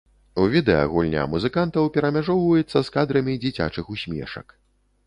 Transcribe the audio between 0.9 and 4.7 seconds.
гульня музыкантаў перамяжоўваецца з кадрамі дзіцячых усмешак.